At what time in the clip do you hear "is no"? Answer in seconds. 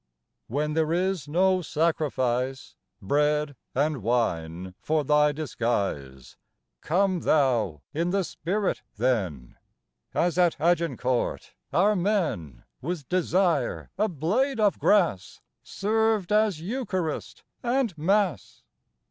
0.91-1.61